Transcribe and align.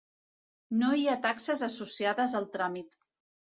No 0.83 0.89
hi 1.01 1.05
ha 1.11 1.17
taxes 1.27 1.63
associades 1.69 2.37
al 2.43 2.51
tràmit. 2.59 3.01